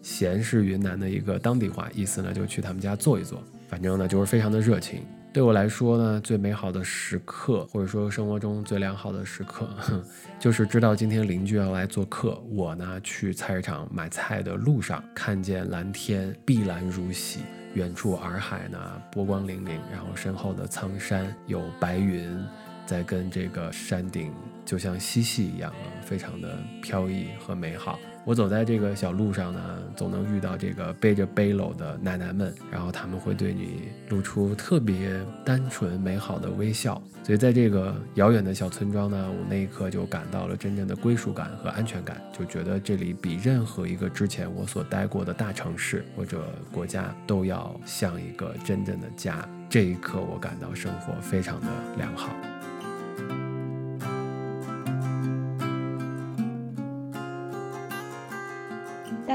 [0.06, 3.42] 闲是云南的一个当地话，意思呢就去他们家坐一坐。
[3.66, 5.02] 反正呢就是非常的热情。
[5.32, 9.68] 对我来说呢，最美好的时刻，或者说生活中最良好的时刻，
[10.38, 12.40] 就是知道今天邻居要来做客。
[12.48, 17.40] 我呢去菜市场买菜的路上，看见蓝天碧蓝如洗，
[17.74, 18.78] 远处洱海呢
[19.10, 22.40] 波光粼粼，然后身后的苍山有白云
[22.86, 24.32] 在跟这个山顶
[24.64, 27.98] 就像嬉戏一样，非常的飘逸和美好。
[28.26, 29.60] 我走在这个小路上呢，
[29.94, 37.00] 总能遇到这个背着背篓的奶奶们，然后他们会对你露出特别单纯美好的微笑。
[37.22, 49.48] 所以在这个遥远的小村庄呢，我那一刻就感到了真正的归属感和安全感，就觉得这里比任何一个之前我所待过的大城市或者国家都要像一个真正的家。
[49.70, 52.30] 这一刻，我感到生活非常的良好。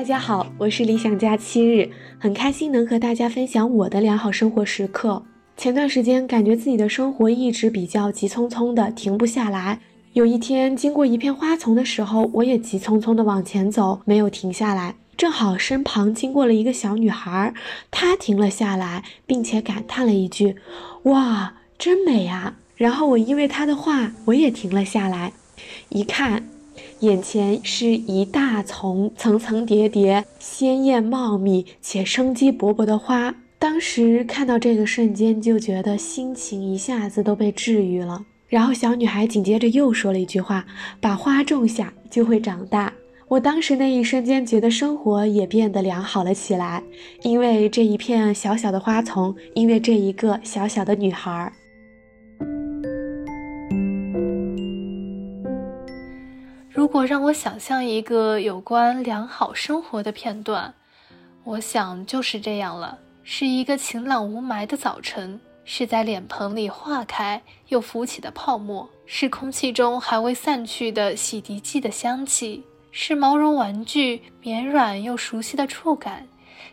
[0.02, 5.22] 大家好，我是理想家七日，很开心能和大家分享我的良好生活时刻。
[5.56, 9.80] 前段时间感觉自己的生活一直比较急匆匆的，停不下来。
[10.14, 14.96] 有一天经过一片花丛的时候，我也急匆匆的往前走，没有停下来。
[15.16, 17.54] 正好身旁经过了一个小女孩，
[17.92, 20.56] 她停了下来，并且感叹了一句
[21.06, 25.34] ：“哇，真美啊！”然后我因为她的话，我也停了下来，
[25.90, 26.50] 一看。
[27.00, 33.36] 眼前是一大丛层层叠叠、鲜艳茂密且生机勃勃的花。
[33.58, 38.26] 当时看到这个瞬间，就觉得心情一下子都被治愈了。
[38.48, 40.66] 然后小女孩紧接着又说了一句话
[41.00, 42.92] ：“把花种下，就会长大。”
[43.30, 46.84] 我当时那一瞬间觉得生活也变得良好了起来，
[47.24, 51.54] 因为这一片小小的花丛，因为这一个小小的女孩儿。
[56.74, 60.74] 如果让我想象一个有关良好生活的片段，
[61.44, 76.26] 我想就是这样了：是一个晴朗无霾的早晨，是在脸盆里化开又浮起的泡沫，是空气中还未散去的洗涤剂的香气，是毛绒玩具绵软又熟悉的触感，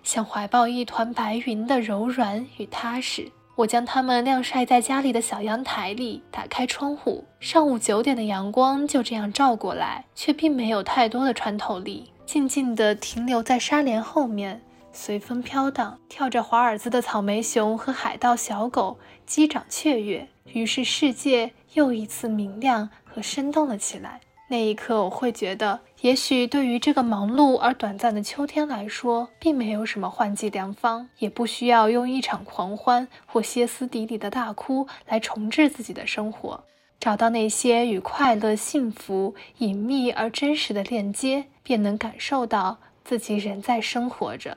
[0.05, 3.33] 像怀抱一团白云的柔软与踏实。
[3.59, 15.99] 我将它们晾晒在家里的小阳台里，打开窗户，上午九点的阳光就这样照过来，却并没有太多的穿透力，静静地停留在纱帘后面，随风飘荡。
[16.09, 24.21] 跳着华尔兹的草莓熊和海盗小狗击掌雀跃，于是世界又一次明亮和生动了起来。
[24.51, 36.65] 那一刻，我会觉得，也许对于这个忙碌而短暂的秋天来说，并没有什么换季良方，也不需要用一场狂欢或歇斯底里的大哭来重置自己的生活。
[36.99, 44.57] 找到那些与快乐、幸福隐秘而真实的链接，便能感受到自己仍在生活着。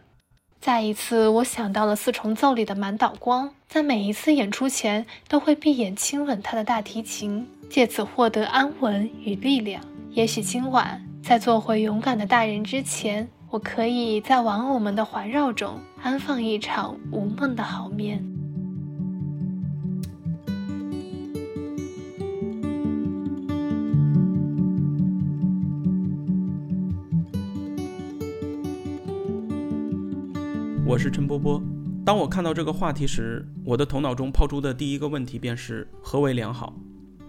[0.61, 7.47] 再一次，我想到了四重奏里的满岛光，在每一次演出前都会闭眼亲吻他的大提琴。
[7.67, 9.81] 借此获得安稳与力量。
[10.11, 18.23] 也许今晚在做回勇敢的大人之前，我可以在玩偶们的环绕中安放一场无梦的好眠。
[30.91, 31.63] 我是陈波波。
[32.05, 36.75] 当我看到这个话题时，我的头脑中抛出的第一个问题便是：何为良好？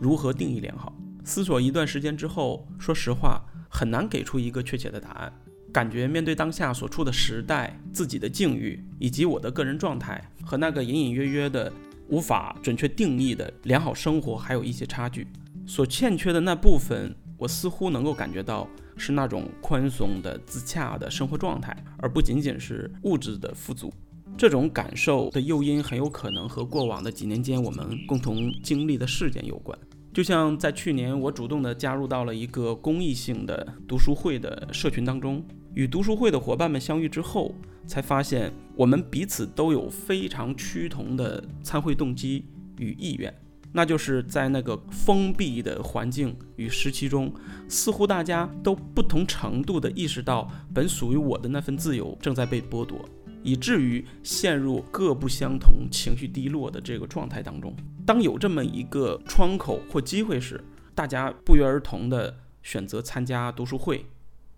[0.01, 0.93] 如何定义良好？
[1.23, 5.33] 思索一段时间之后，说实话很难给出一个确切的答案。
[5.73, 11.73] 感觉面对当下所处的时代、自己的境遇以及我的个人状态，和那个隐隐约约的
[12.09, 15.25] 无法准确定义的良好生活还有一些差距。
[15.69, 18.69] 所欠缺的那部分，我似乎能够感觉到
[19.03, 23.93] 是那种宽松的、自洽的生活状态，而不仅仅是物质的富足。
[24.39, 29.77] 这种感受的诱因很有可能和过往的几年间我们共同经历的事件有关。
[30.15, 37.53] 就像在去年，我主动的加入到了一个公益性的读书会的社群当中，与读书会的伙伴们相遇之后，
[37.89, 42.45] 才发现我们彼此都有非常趋同的参会动机
[42.79, 43.35] 与意愿，
[43.73, 47.33] 那就是在那个封闭的环境与时期中，
[47.69, 52.99] 似乎大家都不同程度的意识到，本属于我的那份自由正在被剥夺。
[53.45, 57.75] 以至于陷入各不相同、情绪低落的这个状态当中。
[58.07, 60.63] 当有这么一个窗口或机会时，
[60.95, 64.07] 大家不约而同的选择参加读书会，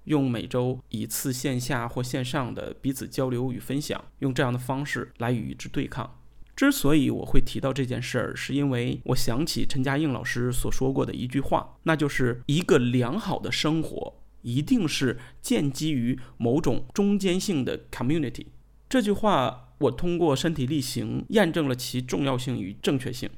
[0.04, 6.18] 用每周一次线下或线上的彼此交流与分享，用这样的方式来与之对抗。
[6.57, 18.46] 之所以我会提到这件事儿，是因为我想起陈嘉映老师所说过的一句话，那就是一个良好的生活一定是建基于某种中间性的 community。
[18.88, 23.28] 这句话我通过身体力行验证了其重要性与正确性。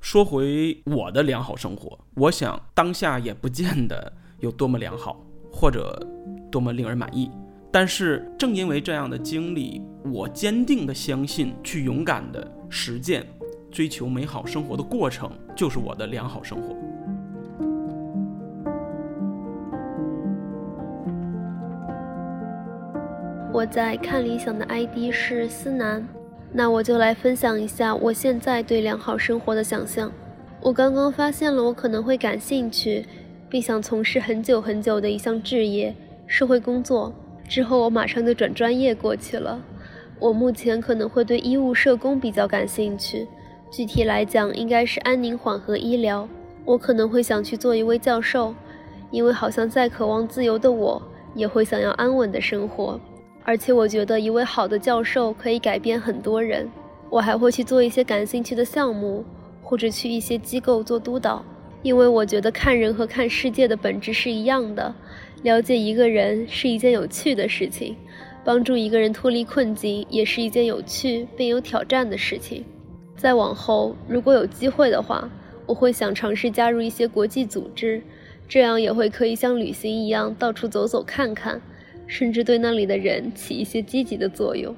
[0.00, 6.04] 说回我的良好生活，我想当下也不见得有多么良好，或者
[6.50, 7.30] 多么令人满意。
[7.74, 13.26] 但是正因为这样的经历，我坚定的相信，去勇敢的实践，
[13.68, 16.72] 追求美好生活的过程，就是我的良好生活。
[23.52, 26.06] 我在看理想的 ID 是思南，
[26.52, 30.12] 那我就来分享一下我现在对良好生活的想象。
[30.60, 33.04] 我刚刚发现了我可能会感兴趣，
[33.50, 35.92] 并想从事很久很久的一项职业——
[36.28, 37.12] 社会工作。
[37.48, 39.62] 之后我马上就转专业过去了。
[40.18, 43.26] 我目前可能会对医务社工比较感兴趣，
[43.70, 46.28] 具体来讲应该是安宁缓和医疗。
[46.64, 48.54] 我可能会想去做一位教授，
[49.10, 51.02] 因为好像再渴望自由的我，
[51.34, 52.98] 也会想要安稳的生活。
[53.44, 56.66] 而且我觉得一位好的教授可以改变很多人。
[57.10, 59.22] 我还会去做一些感兴趣的项目，
[59.62, 61.44] 或者去一些机构做督导，
[61.82, 64.94] 因为我觉得看人和看世界的本质是一样的。
[65.44, 67.94] 了解一个人是一件有趣的事情，
[68.42, 72.64] 帮助一个人脱离困境也是一件有趣并有挑战的事情。
[73.14, 75.30] 再往后，如果有机会的话，
[75.66, 78.00] 我会想尝试加入一些国际组织，
[78.48, 81.60] 这样也会可以像旅行一样到处走走看看，
[82.06, 84.74] 甚至对那里的人起一些积极的作用。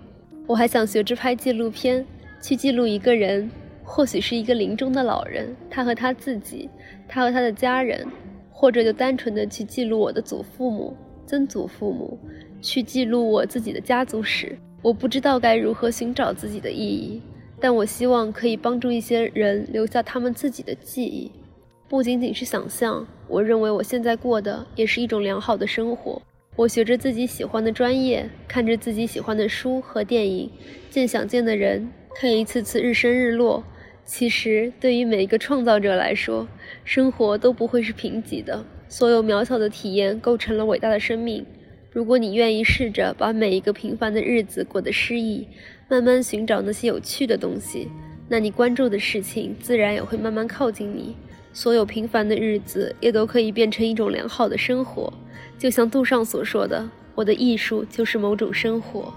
[0.49, 2.05] 我还想学着拍纪录片，
[2.43, 3.49] 去记录一个人，
[3.85, 6.69] 或许是一个临终的老人，他和他自己，
[7.07, 8.05] 他和他的家人。
[8.59, 10.96] 或者就单纯的去记录我的祖父母、
[11.26, 12.18] 曾祖父母，
[12.62, 14.57] 去记录我自己的家族史。
[14.80, 17.20] 我不知道该如何寻找自己的意义，
[17.61, 21.30] 但我希望可以帮助一些人留下他们自己的记忆。
[21.86, 26.22] 不仅仅是想象，我认为我现在过的也是一种良好的生活。
[26.57, 30.50] 我学着自己喜欢的专业，看着自己喜欢的书和电影，
[30.88, 33.62] 见想见的人，看一次次日升日落。
[34.07, 36.46] 其实，对于每一个创造者来说，
[36.84, 38.64] 生活都不会是贫瘠的。
[38.88, 41.44] 所有渺小的体验构成了伟大的生命。
[41.90, 45.48] 如果你愿意试着把每一个平凡的日子过得诗意，
[45.88, 47.88] 慢慢寻找那些有趣的东西，
[48.28, 51.16] 那你关注的事情自然也会慢慢靠近你。
[51.52, 55.12] 所有平凡的日子也都可以变成一种良好的生活。
[55.59, 59.12] 就像杜尚所说的：“我的艺术就是某种生活。”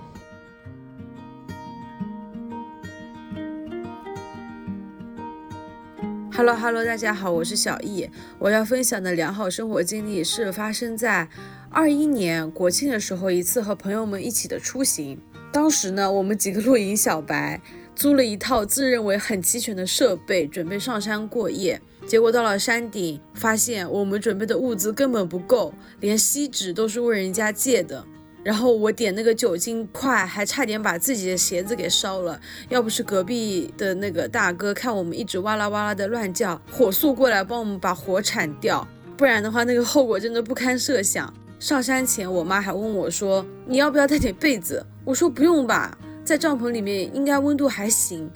[6.39, 8.09] Hello Hello，大家好，我是小易。
[8.39, 11.27] 我要分享的良好生活经历是发生在
[11.69, 15.19] 二一年国庆的时候，一次和朋友们一起的出行。
[15.51, 17.59] 当时呢，我们几个露营小白
[17.93, 21.81] 租了一套自认为很齐全的设备，准备上山过夜。
[22.07, 28.05] 结果到了山顶，发现我们准备的物资根本不够，连锡纸都是问人家借的。
[28.43, 32.39] 然后我点那个酒精块，还差点把自己的鞋子给烧了。
[32.69, 38.87] 要不是隔壁的那个大哥看我们一直哇啦哇啦的乱叫，火速过来帮我们把火铲掉，
[39.17, 41.31] 不然的话那个后果真的不堪设想。
[41.59, 48.31] 上山前，我妈还问我说：“你要不要带点被子？”我说：“不用吧，在帐篷里面应该温度还行。”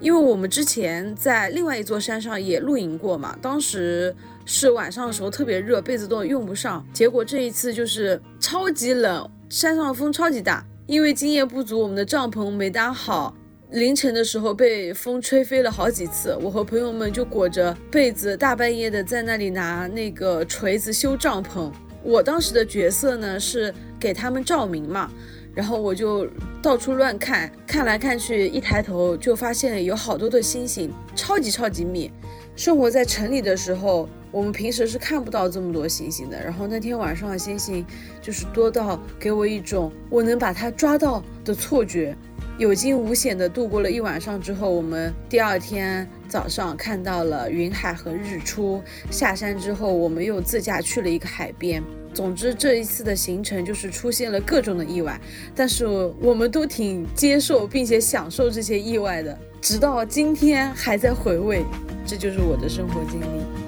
[0.00, 6.84] 因为我们之前在另外一座山上也露营过嘛，当时是晚上的时候特别热，被子都用不上。
[6.92, 9.30] 结果这一次就是超级冷。
[9.48, 13.32] 山上风超级大，因为经验不足，我们的帐篷没搭好，
[13.70, 16.36] 凌晨的时候被风吹飞了好几次。
[16.42, 21.70] 我和朋友们就裹着被子，大半夜的在那里拿那个锤子修帐篷。
[22.02, 25.08] 我当时的角色呢是给他们照明嘛，
[25.54, 26.26] 然后我就
[26.60, 32.10] 到处乱看，看来看去，一抬头就发现有好多的星星，超级超级密。
[32.56, 34.08] 生活在城里的时候。
[34.36, 37.82] 我们平时是看不到这么多星星的，然后那天晚上的星星
[38.20, 42.14] 就是多到给我一种我能把它抓到的错觉。
[42.58, 48.82] 有惊无险的度过了一晚上之后，我们第二天早上看到了云海和日出。
[49.10, 51.82] 下山之后，我们又自驾去了一个海边。
[52.12, 55.18] 总之，这一次的行程就是出现了各种的意外，
[55.54, 55.86] 但是
[56.20, 61.64] 我们都挺接受并且享受这些意外的，直到今天还在回味。
[62.04, 63.65] 这就是我的生活经历。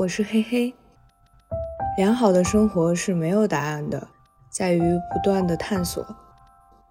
[0.00, 0.72] 我是嘿嘿。
[1.98, 4.08] 良好的生活是没有答案的，
[4.50, 4.80] 在于
[5.12, 6.16] 不断的探索。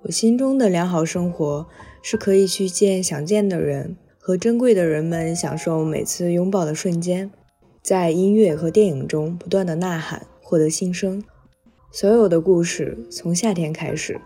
[0.04, 1.66] 我心中的良好生活
[2.04, 7.32] 是可以去见想见的人，和珍贵的人们享受每次拥抱的瞬间，
[7.82, 11.24] 在音乐和电影中不断的呐喊，获得新生。
[11.92, 14.22] 所有的故事从夏天开始。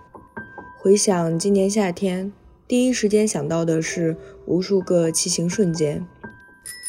[0.81, 2.34] 回想今年夏天，
[2.67, 6.05] 第一时间想到的是无数个骑行瞬间。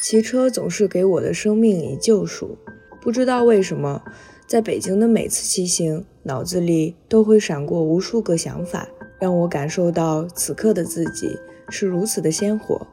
[0.05, 2.59] 骑车总是给我的生命以救赎。
[3.01, 4.03] 不知道为什么，
[4.47, 8.87] 在北京的每次骑行，脑子里都会闪过无数个想法，
[9.19, 11.39] 让我感受到此刻的自己
[11.71, 12.87] 是如此的鲜活。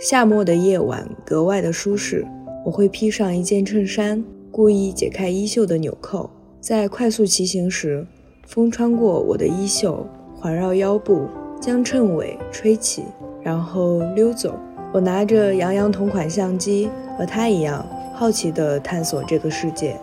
[0.00, 2.26] 夏末的夜晚格外的舒适，
[2.64, 8.06] 我会披上一件衬衫，故意解开衣袖的纽扣，在快速骑行时，
[8.46, 11.28] 风穿过我的衣袖，环绕腰部，
[11.60, 13.02] 将衬尾吹起，
[13.42, 14.58] 然后溜走。
[14.92, 17.84] 我拿着杨洋同款相机，和他一样
[18.14, 19.98] 好奇地探索这个世界。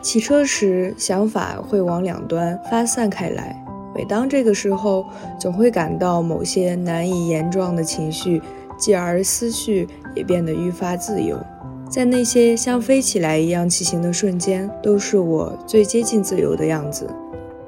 [0.00, 3.60] 骑车时，想法会往两端发散开来。
[3.94, 5.04] 每当这个时候，
[5.40, 8.40] 总会感到某些难以言状的情绪，
[8.78, 11.36] 继而思绪也变得愈发自由。
[11.90, 17.10] 在那些像飞起来一样骑行的瞬间，都是我最接近自由的样子。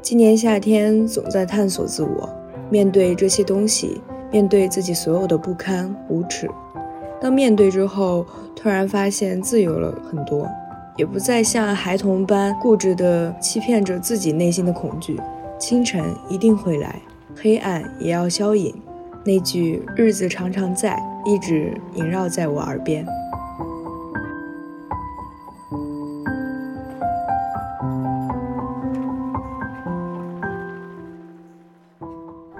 [0.00, 2.28] 今年夏天，总在探索自我，
[2.70, 4.00] 面对这些东西。
[4.30, 6.48] 面对自己所有的不堪无耻，
[7.20, 8.24] 当面对之后，
[8.54, 10.48] 突然发现自由了很多，
[10.96, 15.20] 也不再像孩童般固执地欺骗着自己内心的恐惧。
[15.58, 17.00] 清晨一定会来，
[17.36, 18.74] 黑暗也要消隐。
[19.24, 23.06] 那句“日子常常在”一直萦绕在我耳边。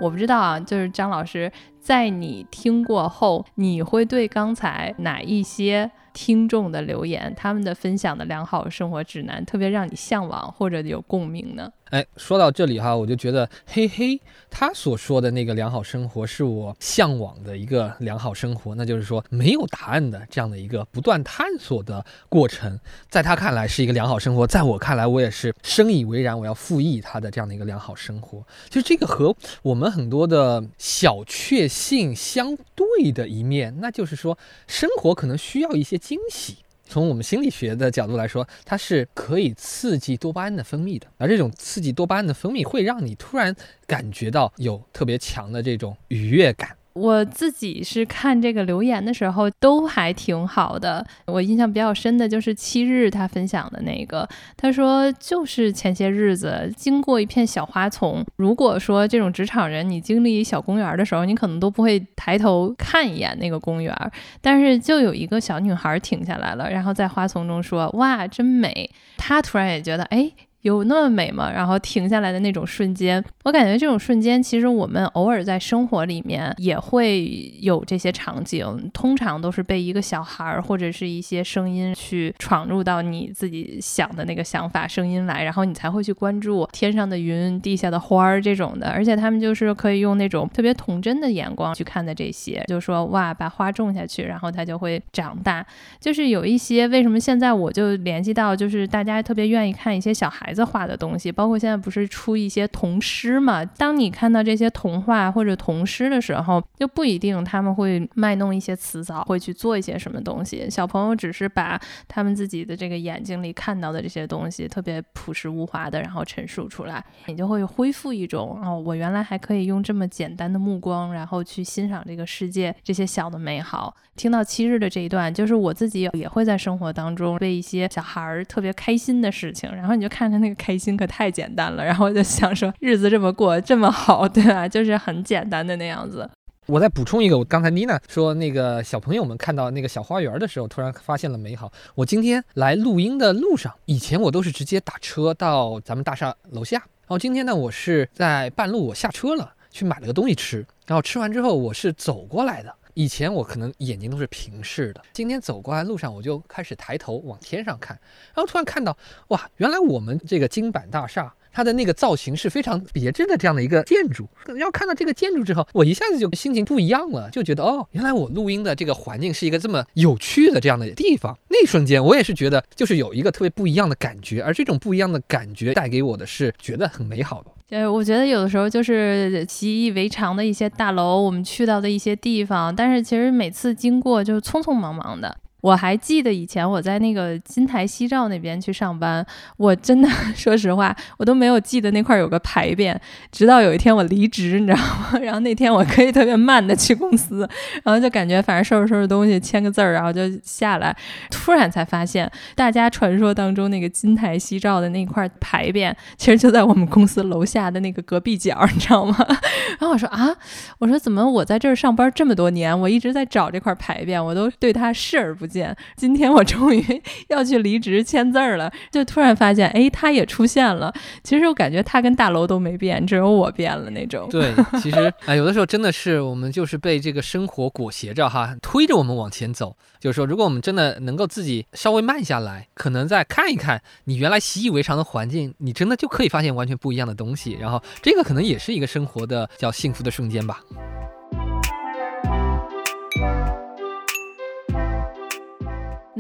[0.01, 1.51] 我不知道啊，就是张老师，
[1.81, 11.73] 在你听过后，你会对刚才哪一些听众的留言，他们的分享的良好生活指南，特别让你向往或者有共鸣呢？
[11.91, 22.79] 哎，说到这里哈，我就觉得嘿嘿，他所说的那个良好生活是我向往的一个良好生活，那就是说没有答案的这样的一个不断探索的过程，
[23.09, 28.41] 在他看来是一个良好生活，在我看来我也是深以为然，我要复议他的这样的一个良好生活。
[28.69, 36.59] 就这个和我们很多的小确性相对的一面，那就是说生活可能需要一些惊喜。
[36.87, 43.55] 从我们心理学的角度来说，它是可以刺激多巴胺的分泌的，而这种刺激多巴胺的分泌会让你突然
[43.87, 46.77] 感觉到有特别强的这种愉悦感。
[46.93, 63.95] 我自己是看这个留言的时候都还挺好的，我印象比较深的就是七日他分享的那个，他说就是前些日子经过一片小花丛，如果说这种职场人你经历小公园的时候，你可能都不会抬头看一眼那个公园，
[64.41, 70.33] 但是就有一个小女孩停下来了，然后在花丛中说哇真美，她突然也觉得哎。
[70.63, 71.51] 有那么美吗？
[71.51, 88.91] 然后停下来的那种瞬间，我感觉这种瞬间，其实我们偶尔在生活里面也会有这些场景，通常都是被一个小孩儿或者是一些声音去闯入到你自己想的那个想法声音来，然后你才会去关注天上的云、地下的花儿这种的。
[88.91, 95.67] 而且他们就是可以用那种特别童真的眼光去看的这些，就说哇，把花种下去，然后它就会长大。
[95.99, 100.50] 就是有一些为什么现在我就联系到，就是大家特别愿意看一些小孩。
[100.51, 103.65] 孩子画的东西，包括现在不是出一些童诗嘛？
[103.65, 110.69] 当你看到这些童话或者童诗的时候，就不一定他们会卖弄一些词藻，会去做一些什么东西。
[110.69, 123.95] 小朋友只是把他们自己的这个眼睛里看到的这些东西，特别朴实无华的，然后陈述出来，你就会恢复一种哦，我原来还可以用这么简单的目光，然后去欣赏这个世界这些小的美好。
[124.17, 130.40] 听到七日的这一段，就是我自己也会在生活当中被一些小孩儿特别开心的事情，然后你就看看。
[130.41, 134.67] 那个开心可太简单了，然后我就想说，日子这么过这么好，对吧？
[134.67, 136.29] 就是很简单的那样子。
[136.67, 141.73] 我再补充一个，我刚才妮娜说那个小朋友们看到那个小花园的时候，突然发现了美好。
[141.97, 152.73] 我今天来录音的路上，以前我都是直接打车到咱们大厦楼下，然后今天呢，我是在半路我下车了，去买了个东西吃，然后吃完之后我是走过来的。
[152.95, 157.99] 以前我可能眼睛都是平视的，今天走过来路上我就开始抬头往天上看，
[158.35, 158.97] 然后突然看到，
[159.29, 164.29] 哇，原来我们这个金板大厦它的那个造型是非常别致的这样的一个建筑。
[164.59, 171.37] 要看到这个建筑之后，我一下子就心情不一样了，就觉得哦，原来我录音的这个环境是一个这么有趣的这样的地方。
[171.49, 177.51] 那一瞬间我也是觉得就是有一个特别不一样的感觉，而这种不一样的感觉带给我的是觉得很美好的。
[177.71, 185.37] 呃，我觉得有的时候就是习以为常的一些大楼，我们去到的一些地方，但是其实每次经过就是匆匆忙忙的。
[185.61, 189.25] 我还记得以前我在那个金台夕照那边去上班，
[189.57, 192.97] 我真的 说实话，我都没有记得那块有个牌匾，
[193.31, 195.19] 直到有一天我离职，你知道吗？
[195.21, 197.49] 然后那天我可以特别慢的去公司，
[197.85, 200.97] 然后就感觉反正收拾收拾东西，签个字儿，然后就下来，
[201.31, 209.15] 突然才发现，大家传说当中那个金台夕照的那块牌匾，其实就在我们公司楼下的那个隔壁角，你知道吗？
[209.79, 210.35] 然后我说啊，
[210.79, 215.50] 我说怎么我在这儿上班这么多年，我一直在找这块牌匾，我都对它视而不。
[215.51, 220.93] 见， 今天我终于 要去离职签字儿了，就突然发现，哎，他也出现了。
[221.25, 224.29] 其实我感觉他跟大楼都没变，只有我变了那种。
[224.31, 229.77] 对，其实啊，有的时候真的是我们就是被这个生活裹挟着哈，推着我们往前走。
[229.99, 237.59] 就是说，如果我们真的能够自己稍微慢下来，可能再看一看你原来习以为常的环境，你真的就可以发现完全不一样的东西。
[237.61, 240.61] 然后这个可能也是一个生活的叫幸福的瞬间吧。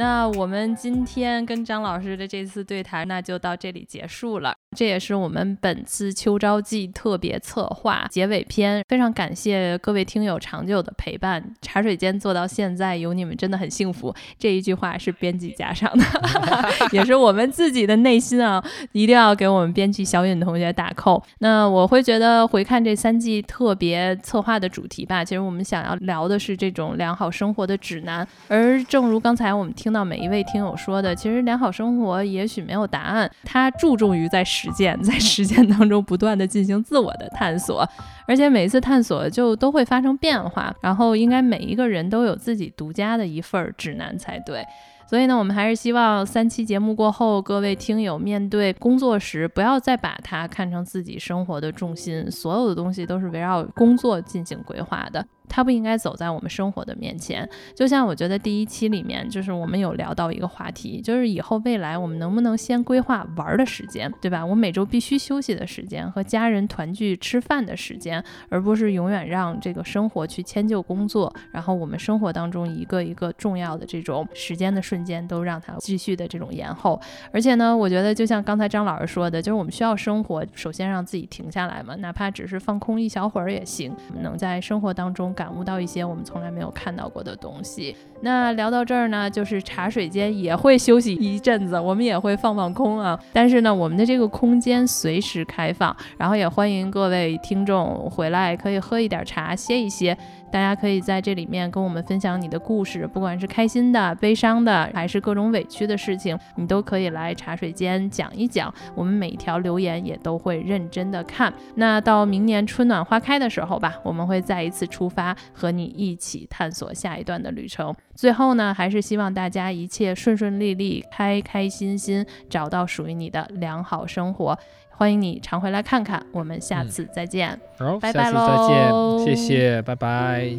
[0.00, 4.56] 那我们今天跟张老师的这次对谈，那就到这里结束了。
[4.76, 11.42] 这也是我们本次秋招季特别策划结尾篇，非常感谢各位听友长久的陪伴。
[11.60, 14.14] 茶水间做到现在，有你们真的很幸福。
[14.38, 16.04] 这一句话是编辑加上的，
[16.92, 21.20] 也是我们自己的内心啊，一定要给我们编辑小允同学打扣。
[21.38, 28.24] 那我会觉得回看这三季特别策划的主题吧，其实我们想要聊的是这种良好生活的指南。
[28.46, 34.44] 而正如刚才我们听到每一位听友说的，其实良好生活也许没有答案，它注重于在。
[34.60, 37.88] 实践在实践当中不断的进行自我的探索，
[38.26, 44.62] 而且每一次探索就都会发生变化，然后应该每一个人都有自己独家的一份指南才对。
[45.06, 55.26] 所以呢，我们还是希望三期节目过后，各位听友面对工作时，不要再把它看成自己生活的重心，所有的东西都是围绕工作进行规划的。
[55.50, 64.46] 它不应该走在我们生活的面前，就像我觉得第一期里面，就是我们有聊到一个话题，就是以后未来我们能不能先规划玩的时间，对吧？
[64.46, 77.00] 我每周必须休息的时间和家人团聚吃饭的时间，而不是永远让这个生活去迁就工作，然后我们生活当中一个一个重要的这种时间的瞬间都让它继续的这种延后。
[77.32, 83.92] 而且呢，我觉得就像刚才张老师说的，就是我们需要生活，首先让自己停下来嘛，哪怕只是放空一小会儿也行，
[84.22, 85.34] 能在生活当中。
[85.40, 87.96] 感悟到一些我们从来没有看到过的东西。
[88.20, 93.18] 那聊到这儿呢，就是茶水间也会休息一阵子，我们也会放放空啊。
[93.32, 100.14] 但是呢，我们的这个空间随时开放，然后也欢迎各位听众回来，可以喝一点茶，歇一歇。
[100.50, 108.72] 大家可以在这里面跟我们分享你的故事，不管是开心的、悲伤的，还是各种委屈的事情，你都可以来茶水间讲一讲。
[108.94, 111.52] 我们每一条留言也都会认真的看。
[111.76, 117.94] 那到明年春暖花开的时候吧，我们会再一次出发，和你一起探索下一段的旅程。
[118.14, 124.58] 最后呢，还是希望大家一切顺顺利利、开开心心，找到属于你的良好生活。
[125.00, 130.50] 欢迎你常回来看看，我们下次再见，好，拜拜喽，再见，谢谢，拜拜。